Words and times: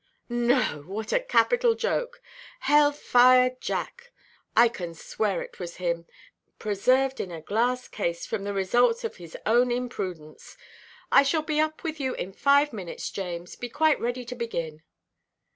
"No! 0.29 0.81
What 0.87 1.13
a 1.13 1.19
capital 1.19 1.75
joke. 1.75 2.23
Hell–fire–Jack 2.61 4.11
(I 4.57 4.67
can 4.67 4.95
swear 4.95 5.43
it 5.43 5.59
was 5.59 5.75
him), 5.75 6.07
preserved 6.57 7.19
in 7.19 7.29
a 7.29 7.39
glass 7.39 7.87
case, 7.87 8.25
from 8.25 8.43
the 8.43 8.51
results 8.51 9.03
of 9.03 9.17
his 9.17 9.37
own 9.45 9.69
imprudence! 9.71 10.57
I 11.11 11.21
shall 11.21 11.43
be 11.43 11.59
up 11.59 11.83
with 11.83 11.99
you 11.99 12.15
in 12.15 12.33
five 12.33 12.73
minutes, 12.73 13.11
James. 13.11 13.55
Be 13.55 13.69
quite 13.69 13.99
ready 13.99 14.25
to 14.25 14.33
begin." 14.33 14.81